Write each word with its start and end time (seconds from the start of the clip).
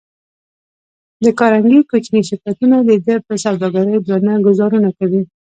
د 1.23 1.25
کارنګي 1.39 1.79
کوچني 1.89 2.21
شرکتونه 2.29 2.75
د 2.87 2.89
ده 3.05 3.15
پر 3.25 3.35
سوداګرۍ 3.45 3.95
درانه 4.05 4.33
ګوزارونه 4.47 4.89
کوي. 4.99 5.21